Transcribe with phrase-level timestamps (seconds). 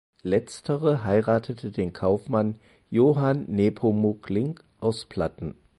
[0.23, 2.59] Letztere heiratete den Kaufmann
[2.89, 5.53] Johann Nepomuk Link aus Platten.